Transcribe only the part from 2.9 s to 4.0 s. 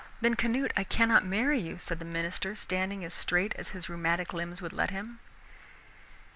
as straight as his